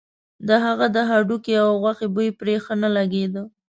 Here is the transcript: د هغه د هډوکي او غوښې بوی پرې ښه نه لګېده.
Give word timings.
د 0.47 0.49
هغه 0.65 0.87
د 0.95 0.97
هډوکي 1.09 1.53
او 1.63 1.69
غوښې 1.81 2.07
بوی 2.15 2.29
پرې 2.39 2.55
ښه 2.63 2.73
نه 2.81 2.89
لګېده. 2.97 3.43